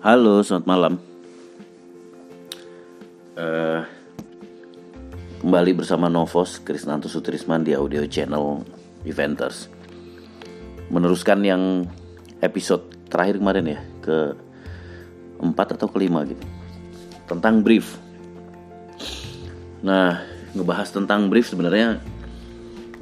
[0.00, 0.94] Halo, selamat malam.
[3.36, 3.84] Uh,
[5.44, 8.64] kembali bersama Novos Krisnanto Sutrisman di audio channel
[9.04, 9.68] Eventers.
[10.88, 11.84] Meneruskan yang
[12.40, 14.32] episode terakhir kemarin ya, ke
[15.36, 16.48] empat atau kelima gitu,
[17.28, 18.00] tentang brief.
[19.84, 20.24] Nah,
[20.56, 22.00] ngebahas tentang brief sebenarnya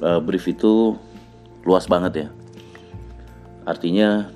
[0.02, 0.98] uh, brief itu
[1.62, 2.28] luas banget ya.
[3.62, 4.34] Artinya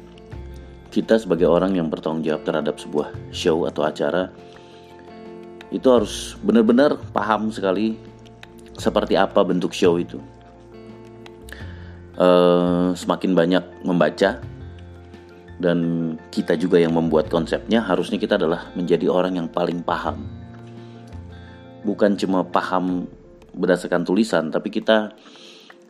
[0.92, 4.28] kita sebagai orang yang bertanggung jawab terhadap sebuah show atau acara
[5.72, 7.96] itu harus benar-benar paham sekali
[8.76, 10.20] seperti apa bentuk show itu.
[12.12, 14.36] Uh, semakin banyak membaca
[15.56, 15.78] dan
[16.28, 20.28] kita juga yang membuat konsepnya harusnya kita adalah menjadi orang yang paling paham.
[21.88, 23.08] Bukan cuma paham
[23.56, 25.16] berdasarkan tulisan, tapi kita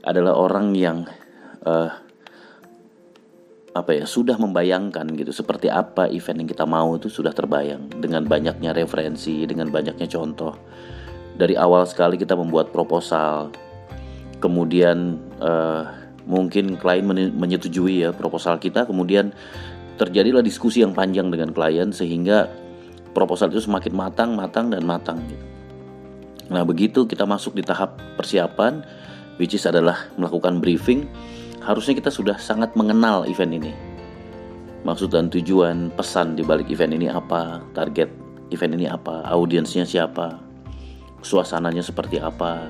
[0.07, 1.11] adalah orang yang
[1.67, 1.91] uh,
[3.73, 7.89] apa ya sudah membayangkan gitu seperti apa event yang kita mau itu sudah terbayang.
[7.89, 10.57] Dengan banyaknya referensi dengan banyaknya contoh.
[11.33, 13.49] Dari awal sekali kita membuat proposal.
[14.43, 15.89] Kemudian uh,
[16.29, 18.85] mungkin klien menyetujui ya proposal kita.
[18.85, 19.33] Kemudian
[19.97, 22.49] terjadilah diskusi yang panjang dengan klien sehingga
[23.13, 25.47] proposal itu semakin matang matang dan matang gitu.
[26.51, 28.83] nah begitu kita masuk di tahap persiapan
[29.37, 31.07] which is adalah melakukan briefing
[31.63, 33.73] harusnya kita sudah sangat mengenal event ini.
[34.83, 38.11] Maksud dan tujuan, pesan di balik event ini apa, target
[38.51, 40.43] event ini apa, audiensnya siapa,
[41.23, 42.67] suasananya seperti apa.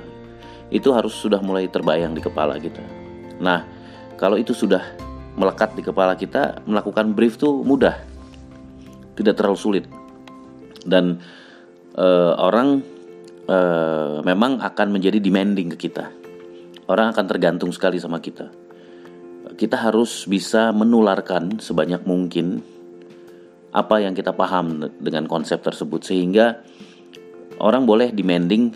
[0.68, 2.84] Itu harus sudah mulai terbayang di kepala kita.
[3.40, 3.64] Nah,
[4.20, 4.84] kalau itu sudah
[5.40, 7.96] melekat di kepala kita, melakukan brief tuh mudah.
[9.16, 9.84] Tidak terlalu sulit.
[10.84, 11.16] Dan
[11.96, 12.84] uh, orang
[13.48, 16.12] uh, memang akan menjadi demanding ke kita.
[16.92, 18.61] Orang akan tergantung sekali sama kita
[19.58, 22.62] kita harus bisa menularkan sebanyak mungkin
[23.72, 26.60] apa yang kita paham dengan konsep tersebut sehingga
[27.56, 28.74] orang boleh demanding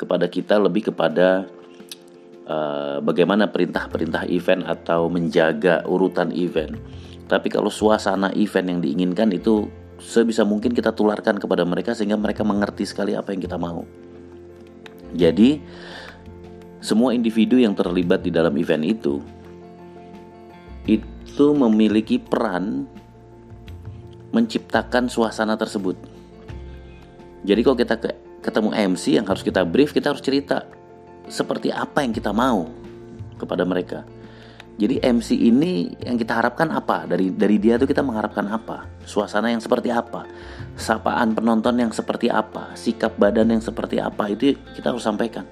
[0.00, 1.44] kepada kita lebih kepada
[2.48, 6.74] uh, bagaimana perintah-perintah event atau menjaga urutan event.
[7.28, 9.68] Tapi kalau suasana event yang diinginkan itu
[10.00, 13.84] sebisa mungkin kita tularkan kepada mereka sehingga mereka mengerti sekali apa yang kita mau.
[15.12, 15.60] Jadi
[16.80, 19.20] semua individu yang terlibat di dalam event itu
[20.88, 22.88] itu memiliki peran
[24.32, 25.96] menciptakan suasana tersebut.
[27.44, 27.94] Jadi kalau kita
[28.40, 30.64] ketemu MC yang harus kita brief, kita harus cerita
[31.28, 32.66] seperti apa yang kita mau
[33.36, 34.08] kepada mereka.
[34.78, 37.02] Jadi MC ini yang kita harapkan apa?
[37.02, 38.86] Dari dari dia tuh kita mengharapkan apa?
[39.02, 40.22] Suasana yang seperti apa?
[40.78, 42.78] Sapaan penonton yang seperti apa?
[42.78, 44.30] Sikap badan yang seperti apa?
[44.30, 45.42] Itu kita harus sampaikan.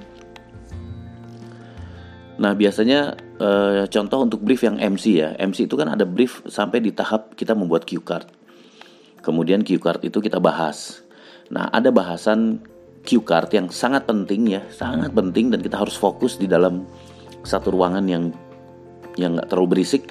[2.39, 5.35] Nah, biasanya uh, contoh untuk brief yang MC ya.
[5.37, 8.29] MC itu kan ada brief sampai di tahap kita membuat cue card.
[9.21, 11.03] Kemudian cue card itu kita bahas.
[11.51, 12.63] Nah, ada bahasan
[13.07, 16.87] cue card yang sangat penting ya, sangat penting dan kita harus fokus di dalam
[17.47, 18.35] satu ruangan yang
[19.17, 20.11] yang nggak terlalu berisik.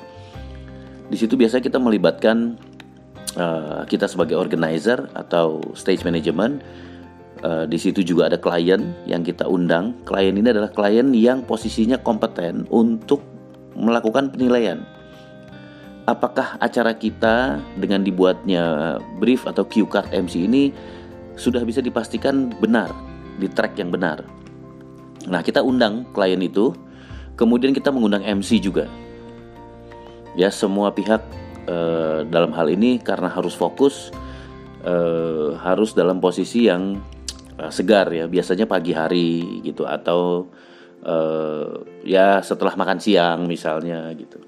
[1.06, 2.58] Di situ biasanya kita melibatkan
[3.38, 6.66] uh, kita sebagai organizer atau stage management
[7.44, 9.92] Uh, di situ juga ada klien yang kita undang.
[10.08, 13.22] Klien ini adalah klien yang posisinya kompeten untuk
[13.76, 14.88] melakukan penilaian.
[16.08, 20.72] Apakah acara kita dengan dibuatnya brief atau cue card MC ini
[21.36, 22.94] sudah bisa dipastikan benar
[23.36, 24.24] di track yang benar.
[25.28, 26.72] Nah, kita undang klien itu,
[27.36, 28.88] kemudian kita mengundang MC juga.
[30.40, 31.20] Ya, semua pihak
[31.68, 34.14] uh, dalam hal ini karena harus fokus
[34.86, 37.02] uh, harus dalam posisi yang
[37.60, 40.52] uh, segar ya biasanya pagi hari gitu atau
[41.04, 44.40] uh, ya setelah makan siang misalnya gitu.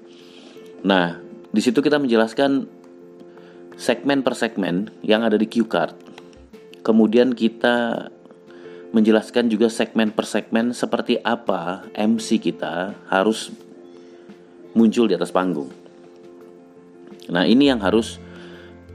[0.84, 1.18] Nah
[1.48, 2.68] di situ kita menjelaskan
[3.78, 5.94] segmen per segmen yang ada di cue card.
[6.82, 8.08] Kemudian kita
[8.92, 13.52] menjelaskan juga segmen per segmen seperti apa MC kita harus
[14.72, 15.68] muncul di atas panggung.
[17.28, 18.16] Nah ini yang harus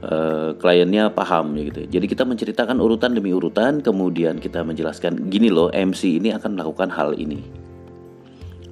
[0.02, 1.86] uh, kliennya paham gitu.
[1.86, 6.90] Jadi kita menceritakan urutan demi urutan, kemudian kita menjelaskan gini loh MC ini akan melakukan
[6.90, 7.44] hal ini.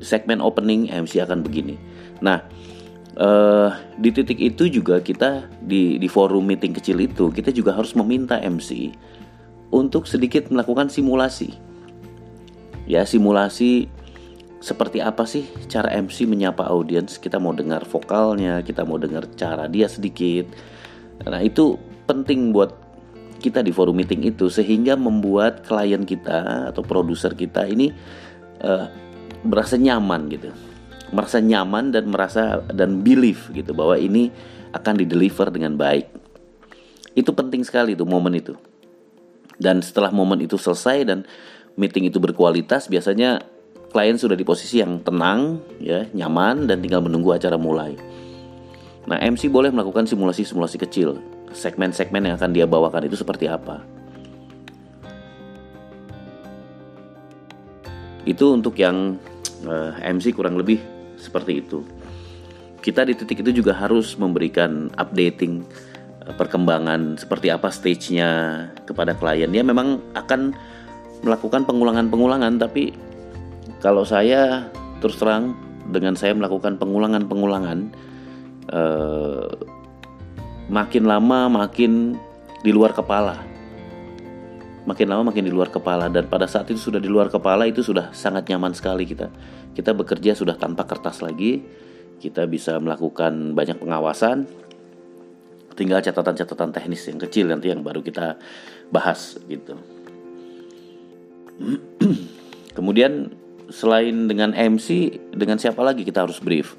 [0.03, 1.79] Segmen opening MC akan begini.
[2.19, 2.43] Nah
[3.19, 3.71] uh,
[4.01, 8.41] di titik itu juga kita di di forum meeting kecil itu kita juga harus meminta
[8.43, 8.91] MC
[9.71, 11.55] untuk sedikit melakukan simulasi.
[12.91, 13.87] Ya simulasi
[14.63, 17.19] seperti apa sih cara MC menyapa audiens?
[17.19, 20.51] Kita mau dengar vokalnya, kita mau dengar cara dia sedikit
[21.23, 21.77] Nah itu
[22.09, 22.73] penting buat
[23.43, 27.91] kita di forum meeting itu sehingga membuat klien kita atau produser kita ini
[28.63, 28.87] uh,
[29.43, 30.55] merasa nyaman gitu,
[31.11, 34.31] merasa nyaman dan merasa dan believe gitu bahwa ini
[34.73, 36.07] akan di deliver dengan baik.
[37.13, 38.55] Itu penting sekali tuh momen itu.
[39.61, 41.29] Dan setelah momen itu selesai dan
[41.77, 43.45] meeting itu berkualitas, biasanya
[43.93, 47.95] klien sudah di posisi yang tenang, ya, nyaman dan tinggal menunggu acara mulai.
[49.03, 51.19] Nah, MC boleh melakukan simulasi-simulasi kecil.
[51.51, 53.83] Segmen-segmen yang akan dia bawakan itu seperti apa.
[58.23, 59.19] Itu untuk yang
[59.67, 60.79] uh, eh, MC kurang lebih
[61.19, 61.83] seperti itu.
[62.83, 65.67] Kita di titik itu juga harus memberikan updating
[66.27, 68.31] uh, perkembangan seperti apa stage-nya
[68.87, 69.51] kepada klien.
[69.51, 70.55] Dia memang akan
[71.27, 72.95] melakukan pengulangan-pengulangan tapi
[73.83, 74.71] kalau saya
[75.03, 75.55] terus terang
[75.91, 77.91] dengan saya melakukan pengulangan-pengulangan
[78.71, 79.51] uh,
[80.71, 82.15] makin lama makin
[82.63, 83.43] di luar kepala.
[84.83, 86.07] Makin lama makin di luar kepala.
[86.11, 89.31] Dan pada saat itu sudah di luar kepala itu sudah sangat nyaman sekali kita.
[89.75, 91.63] Kita bekerja sudah tanpa kertas lagi.
[92.19, 94.47] Kita bisa melakukan banyak pengawasan.
[95.73, 98.37] Tinggal catatan-catatan teknis yang kecil nanti yang baru kita
[98.93, 99.79] bahas gitu.
[102.77, 103.33] Kemudian
[103.73, 106.77] selain dengan MC dengan siapa lagi kita harus brief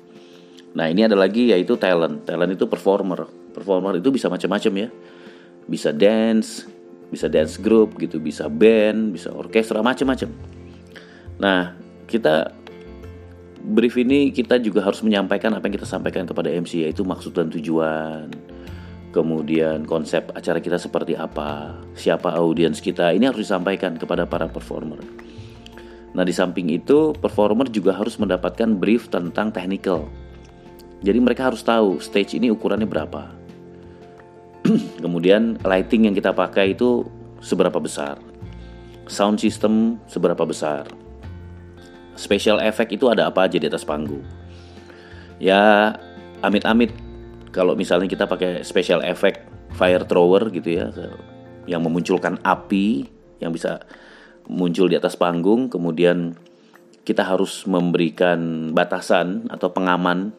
[0.74, 4.90] nah ini ada lagi yaitu talent talent itu performer performer itu bisa macam-macam ya
[5.70, 6.66] bisa dance
[7.14, 10.34] bisa dance group gitu, bisa band, bisa orkestra macam-macam.
[11.38, 11.78] Nah,
[12.10, 12.50] kita
[13.62, 17.54] brief ini kita juga harus menyampaikan apa yang kita sampaikan kepada MC yaitu maksud dan
[17.54, 18.34] tujuan.
[19.14, 24.98] Kemudian konsep acara kita seperti apa, siapa audiens kita, ini harus disampaikan kepada para performer.
[26.18, 30.10] Nah, di samping itu, performer juga harus mendapatkan brief tentang technical.
[31.04, 33.44] Jadi mereka harus tahu stage ini ukurannya berapa
[35.04, 37.04] Kemudian lighting yang kita pakai itu
[37.44, 38.16] seberapa besar.
[39.12, 40.88] Sound system seberapa besar.
[42.16, 44.24] Special effect itu ada apa aja di atas panggung.
[45.44, 45.92] Ya
[46.40, 46.96] amit-amit
[47.52, 49.44] kalau misalnya kita pakai special effect
[49.76, 50.88] fire thrower gitu ya
[51.68, 53.08] yang memunculkan api
[53.40, 53.84] yang bisa
[54.48, 56.36] muncul di atas panggung kemudian
[57.04, 60.36] kita harus memberikan batasan atau pengaman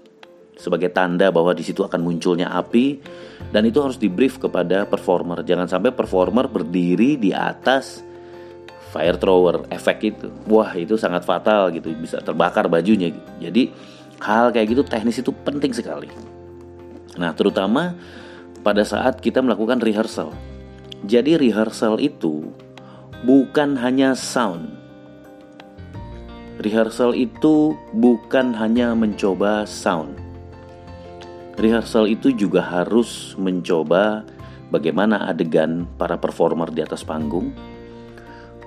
[0.54, 3.02] sebagai tanda bahwa di situ akan munculnya api
[3.50, 5.42] dan itu harus di brief kepada performer.
[5.42, 8.02] Jangan sampai performer berdiri di atas
[8.94, 10.30] fire thrower efek itu.
[10.46, 13.10] Wah, itu sangat fatal gitu, bisa terbakar bajunya.
[13.42, 13.74] Jadi
[14.22, 16.06] hal kayak gitu teknis itu penting sekali.
[17.18, 17.94] Nah, terutama
[18.62, 20.30] pada saat kita melakukan rehearsal.
[21.04, 22.48] Jadi rehearsal itu
[23.26, 24.70] bukan hanya sound.
[26.62, 30.23] Rehearsal itu bukan hanya mencoba sound
[31.54, 34.26] Rehearsal itu juga harus mencoba
[34.74, 37.54] bagaimana adegan para performer di atas panggung,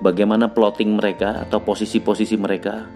[0.00, 2.88] bagaimana plotting mereka atau posisi-posisi mereka.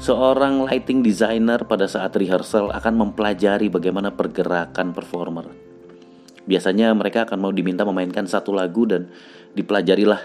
[0.00, 5.52] Seorang lighting designer pada saat rehearsal akan mempelajari bagaimana pergerakan performer.
[6.48, 9.12] Biasanya mereka akan mau diminta memainkan satu lagu dan
[9.52, 10.20] dipelajarilah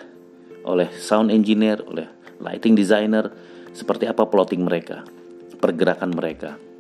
[0.63, 2.07] oleh sound engineer, oleh
[2.39, 3.27] lighting designer
[3.75, 5.03] seperti apa plotting mereka,
[5.59, 6.70] pergerakan mereka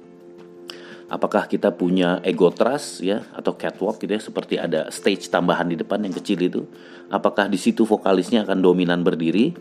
[1.11, 5.75] apakah kita punya ego trust ya atau catwalk gitu ya seperti ada stage tambahan di
[5.75, 6.63] depan yang kecil itu?
[7.11, 9.51] Apakah di situ vokalisnya akan dominan berdiri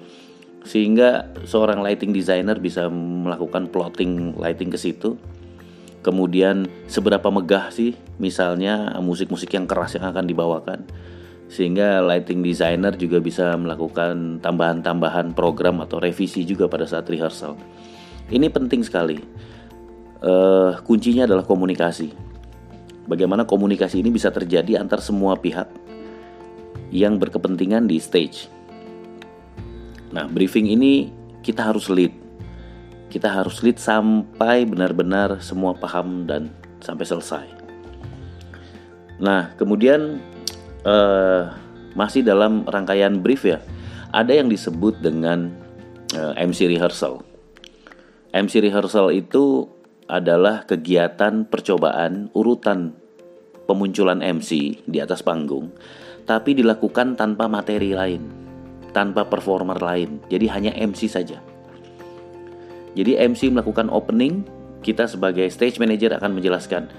[0.62, 5.18] sehingga seorang lighting designer bisa melakukan plotting lighting ke situ?
[6.00, 10.86] Kemudian seberapa megah sih misalnya musik-musik yang keras yang akan dibawakan?
[11.50, 17.58] Sehingga lighting designer juga bisa melakukan tambahan-tambahan program atau revisi juga pada saat rehearsal.
[18.30, 19.18] Ini penting sekali
[20.24, 22.12] uh, kuncinya adalah komunikasi.
[23.10, 25.66] Bagaimana komunikasi ini bisa terjadi antar semua pihak
[26.94, 28.46] yang berkepentingan di stage.
[30.10, 31.10] Nah, briefing ini
[31.42, 32.14] kita harus lead.
[33.10, 37.46] Kita harus lead sampai benar-benar semua paham dan sampai selesai.
[39.18, 40.22] Nah, kemudian
[40.86, 41.52] uh,
[41.98, 43.58] masih dalam rangkaian brief ya,
[44.14, 45.50] ada yang disebut dengan
[46.14, 47.22] uh, eh, MC rehearsal.
[48.30, 49.66] MC rehearsal itu
[50.10, 52.92] adalah kegiatan percobaan urutan
[53.70, 55.70] pemunculan MC di atas panggung,
[56.26, 58.26] tapi dilakukan tanpa materi lain,
[58.90, 60.18] tanpa performer lain.
[60.26, 61.38] Jadi hanya MC saja.
[62.98, 64.42] Jadi MC melakukan opening,
[64.82, 66.90] kita sebagai stage manager akan menjelaskan,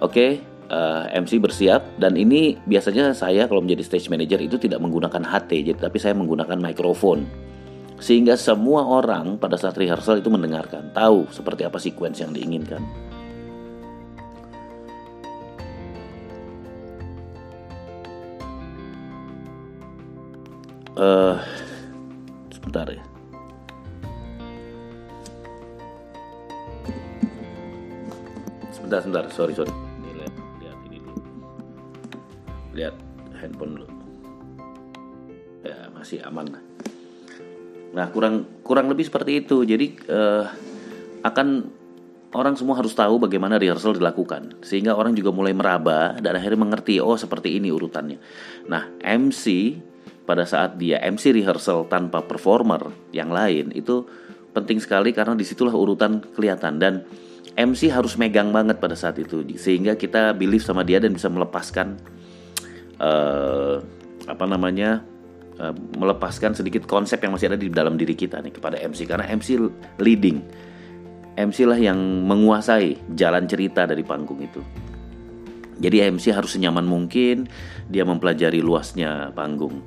[0.00, 0.30] oke, okay,
[0.72, 5.20] uh, eh, MC bersiap dan ini biasanya saya kalau menjadi stage manager itu tidak menggunakan
[5.20, 7.28] HT, tapi saya menggunakan mikrofon
[7.96, 12.82] sehingga semua orang pada saat rehearsal itu mendengarkan, tahu seperti apa sequence yang diinginkan.
[20.96, 21.36] Uh,
[22.48, 23.04] sebentar ya.
[28.72, 29.86] Sebentar, sebentar, sorry, sorry.
[32.76, 32.92] lihat
[33.40, 33.88] handphone dulu
[35.64, 36.44] ya masih aman
[37.96, 39.64] nah kurang kurang lebih seperti itu.
[39.64, 40.44] Jadi uh,
[41.24, 41.48] akan
[42.36, 44.60] orang semua harus tahu bagaimana rehearsal dilakukan.
[44.60, 48.20] Sehingga orang juga mulai meraba dan akhirnya mengerti oh seperti ini urutannya.
[48.68, 49.76] Nah MC
[50.28, 54.04] pada saat dia MC rehearsal tanpa performer yang lain itu
[54.52, 56.76] penting sekali karena di situlah urutan kelihatan.
[56.76, 56.94] Dan
[57.56, 59.40] MC harus megang banget pada saat itu.
[59.56, 61.96] Sehingga kita believe sama dia dan bisa melepaskan
[63.00, 63.80] uh,
[64.28, 65.00] apa namanya
[65.60, 69.26] uh, melepaskan sedikit konsep yang masih ada di dalam diri kita nih kepada MC karena
[69.28, 69.60] MC
[70.00, 70.40] leading.
[71.36, 74.64] MC lah yang menguasai jalan cerita dari panggung itu.
[75.76, 77.44] Jadi MC harus senyaman mungkin
[77.92, 79.84] dia mempelajari luasnya panggung.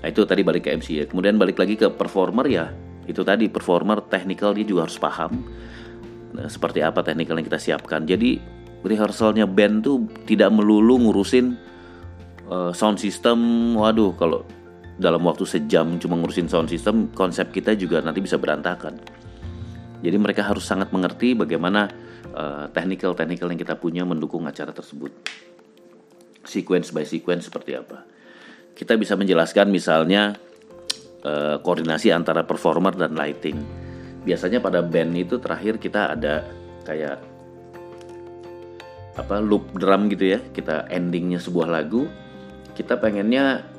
[0.00, 1.04] Nah, itu tadi balik ke MC ya.
[1.04, 2.72] Kemudian balik lagi ke performer ya.
[3.04, 5.44] Itu tadi performer technical dia juga harus paham
[6.32, 8.08] nah, seperti apa teknikal yang kita siapkan.
[8.08, 8.40] Jadi
[8.80, 11.52] rehearsalnya band tuh tidak melulu ngurusin
[12.48, 13.72] uh, sound system.
[13.76, 14.48] Waduh kalau
[14.94, 18.98] dalam waktu sejam cuma ngurusin sound system konsep kita juga nanti bisa berantakan.
[20.04, 21.88] Jadi mereka harus sangat mengerti bagaimana
[22.36, 25.10] uh, technical-technical yang kita punya mendukung acara tersebut.
[26.44, 28.04] Sequence by sequence seperti apa.
[28.76, 30.36] Kita bisa menjelaskan misalnya
[31.24, 33.56] uh, koordinasi antara performer dan lighting.
[34.28, 36.44] Biasanya pada band itu terakhir kita ada
[36.84, 37.18] kayak
[39.16, 40.38] apa loop drum gitu ya.
[40.52, 42.06] Kita endingnya sebuah lagu.
[42.76, 43.73] Kita pengennya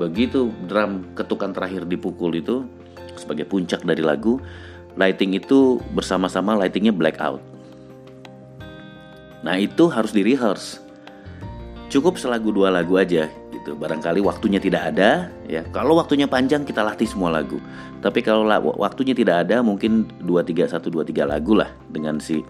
[0.00, 2.64] begitu drum ketukan terakhir dipukul itu
[3.20, 4.40] sebagai puncak dari lagu
[4.96, 7.44] lighting itu bersama-sama lightingnya blackout.
[9.44, 10.80] Nah itu harus di rehearse
[11.92, 13.76] cukup selagu dua lagu aja gitu.
[13.76, 15.60] Barangkali waktunya tidak ada ya.
[15.74, 17.60] Kalau waktunya panjang kita latih semua lagu.
[18.00, 18.48] Tapi kalau
[18.80, 22.40] waktunya tidak ada mungkin dua tiga satu dua tiga lagu lah dengan si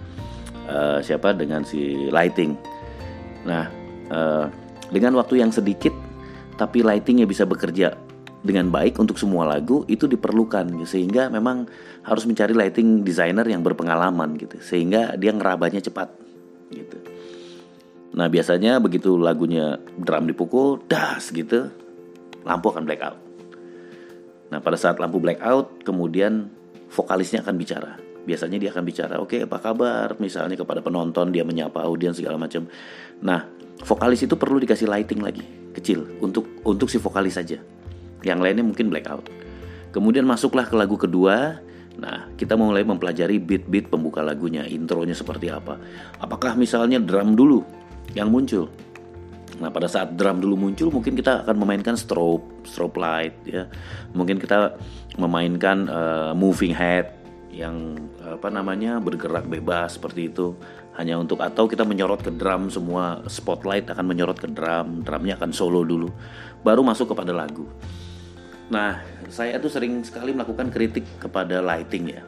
[0.70, 1.34] uh, siapa?
[1.34, 2.54] Dengan si lighting.
[3.42, 3.66] Nah
[4.12, 4.46] uh,
[4.94, 6.09] dengan waktu yang sedikit
[6.60, 7.96] tapi lightingnya bisa bekerja
[8.44, 11.64] dengan baik untuk semua lagu itu diperlukan sehingga memang
[12.04, 16.12] harus mencari lighting designer yang berpengalaman gitu sehingga dia ngerabanya cepat
[16.68, 17.00] gitu.
[18.12, 21.72] Nah biasanya begitu lagunya drum dipukul das gitu
[22.44, 23.16] lampu akan blackout.
[24.52, 26.52] Nah pada saat lampu blackout kemudian
[26.92, 27.92] vokalisnya akan bicara.
[28.20, 30.12] Biasanya dia akan bicara, oke okay, apa kabar?
[30.20, 32.68] Misalnya kepada penonton dia menyapa audiens segala macam.
[33.24, 33.48] Nah
[33.80, 35.44] vokalis itu perlu dikasih lighting lagi
[35.80, 37.56] kecil untuk untuk si vokalis saja
[38.20, 39.32] yang lainnya mungkin blackout.
[39.90, 41.58] Kemudian masuklah ke lagu kedua.
[41.96, 45.80] Nah kita mulai mempelajari beat-beat pembuka lagunya intronya seperti apa.
[46.20, 47.64] Apakah misalnya drum dulu
[48.12, 48.68] yang muncul?
[49.60, 53.68] Nah, pada saat drum dulu muncul, mungkin kita akan memainkan strobe, strobe light, ya.
[54.16, 54.80] Mungkin kita
[55.20, 57.19] memainkan uh, moving head
[57.50, 60.54] yang apa namanya bergerak bebas seperti itu.
[60.94, 65.50] Hanya untuk atau kita menyorot ke drum semua spotlight akan menyorot ke drum drumnya akan
[65.54, 66.10] solo dulu
[66.60, 67.66] baru masuk kepada lagu.
[68.70, 72.22] Nah saya tuh sering sekali melakukan kritik kepada lighting ya.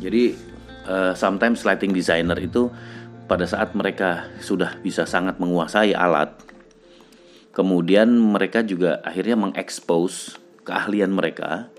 [0.00, 0.34] Jadi
[0.88, 2.70] uh, sometimes lighting designer itu
[3.26, 6.30] pada saat mereka sudah bisa sangat menguasai alat
[7.56, 11.72] kemudian mereka juga akhirnya mengekspos keahlian mereka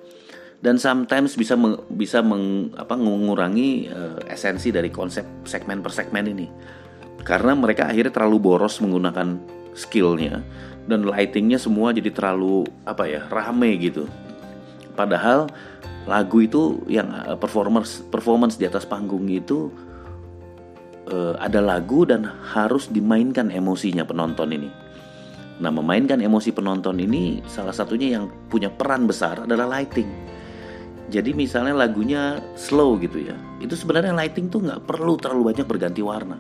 [0.58, 6.26] dan sometimes bisa meng, bisa meng, apa, mengurangi uh, esensi dari konsep segmen per segmen
[6.26, 6.48] ini.
[7.22, 9.38] Karena mereka akhirnya terlalu boros menggunakan
[9.78, 10.42] skillnya
[10.90, 14.10] dan lightingnya semua jadi terlalu apa ya rame gitu.
[14.98, 15.46] Padahal
[16.10, 19.70] lagu itu yang uh, performance performance di atas panggung itu
[21.14, 24.70] uh, ada lagu dan harus dimainkan emosinya penonton ini.
[25.62, 30.37] Nah memainkan emosi penonton ini salah satunya yang punya peran besar adalah lighting
[31.08, 36.04] jadi misalnya lagunya slow gitu ya, itu sebenarnya lighting tuh nggak perlu terlalu banyak berganti
[36.04, 36.36] warna.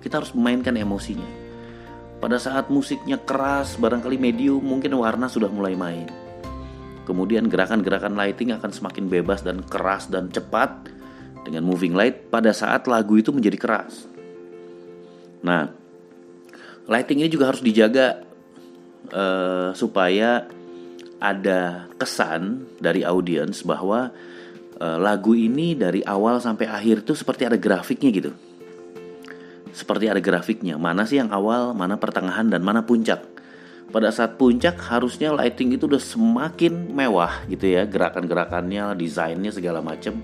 [0.00, 1.44] Kita harus memainkan emosinya.
[2.16, 6.08] Pada saat musiknya keras, barangkali medium, mungkin warna sudah mulai main.
[7.04, 10.88] Kemudian gerakan-gerakan lighting akan semakin bebas dan keras dan cepat
[11.42, 14.06] dengan moving light pada saat lagu itu menjadi keras.
[15.42, 15.66] Nah,
[16.86, 18.22] lighting ini juga harus dijaga
[19.10, 20.46] uh, supaya
[21.22, 24.10] ada kesan dari audiens bahwa
[24.74, 28.34] e, lagu ini dari awal sampai akhir itu seperti ada grafiknya gitu.
[29.70, 33.22] Seperti ada grafiknya, mana sih yang awal, mana pertengahan dan mana puncak.
[33.88, 40.20] Pada saat puncak harusnya lighting itu udah semakin mewah gitu ya, gerakan-gerakannya, desainnya segala macam.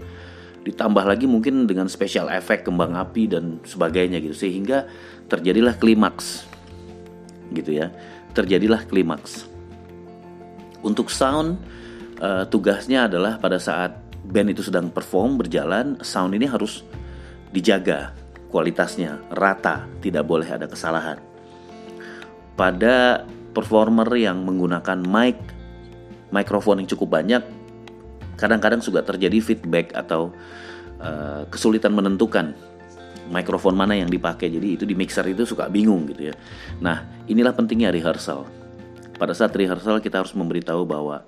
[0.66, 4.84] Ditambah lagi mungkin dengan special effect kembang api dan sebagainya gitu sehingga
[5.32, 6.44] terjadilah klimaks.
[7.48, 7.88] Gitu ya.
[8.36, 9.48] Terjadilah klimaks
[10.82, 11.58] untuk sound
[12.22, 16.84] uh, tugasnya adalah pada saat band itu sedang perform berjalan, sound ini harus
[17.50, 18.12] dijaga
[18.52, 21.20] kualitasnya rata, tidak boleh ada kesalahan.
[22.58, 25.38] Pada performer yang menggunakan mic
[26.28, 27.42] mikrofon yang cukup banyak,
[28.36, 30.34] kadang-kadang juga terjadi feedback atau
[31.00, 32.52] uh, kesulitan menentukan
[33.32, 34.48] mikrofon mana yang dipakai.
[34.52, 36.34] Jadi itu di mixer itu suka bingung gitu ya.
[36.80, 38.57] Nah, inilah pentingnya rehearsal.
[39.18, 41.26] Pada saat rehearsal kita harus memberitahu bahwa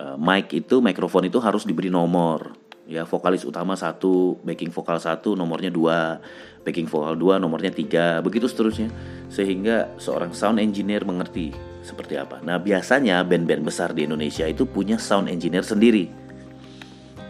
[0.00, 2.56] uh, mic itu mikrofon itu harus diberi nomor.
[2.82, 6.18] Ya, vokalis utama satu, backing vokal satu, nomornya dua,
[6.66, 8.90] backing vokal dua, nomornya tiga, begitu seterusnya,
[9.30, 11.54] sehingga seorang sound engineer mengerti
[11.86, 12.42] seperti apa.
[12.42, 16.10] Nah, biasanya band-band besar di Indonesia itu punya sound engineer sendiri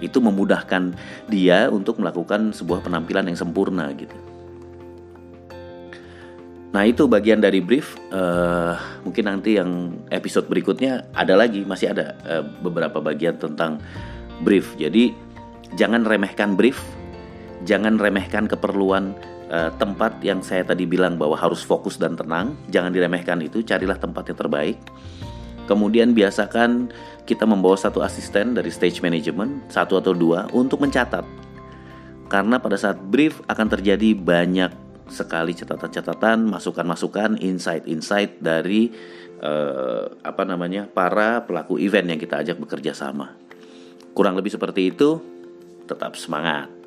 [0.02, 0.98] itu memudahkan
[1.30, 4.31] dia untuk melakukan sebuah penampilan yang sempurna gitu.
[6.72, 8.00] Nah itu bagian dari brief.
[8.08, 8.74] Uh,
[9.04, 13.76] mungkin nanti yang episode berikutnya ada lagi, masih ada uh, beberapa bagian tentang
[14.40, 14.72] brief.
[14.80, 15.12] Jadi
[15.76, 16.80] jangan remehkan brief,
[17.68, 19.12] jangan remehkan keperluan
[19.52, 22.56] uh, tempat yang saya tadi bilang bahwa harus fokus dan tenang.
[22.72, 24.80] Jangan diremehkan itu, carilah tempat yang terbaik.
[25.68, 26.88] Kemudian biasakan
[27.28, 31.22] kita membawa satu asisten dari stage management, satu atau dua, untuk mencatat.
[32.32, 34.72] Karena pada saat brief akan terjadi banyak
[35.12, 38.90] sekali catatan-catatan, masukan-masukan, insight-insight dari
[39.44, 43.36] uh, apa namanya para pelaku event yang kita ajak bekerja sama.
[44.16, 45.20] Kurang lebih seperti itu.
[45.86, 46.81] Tetap semangat.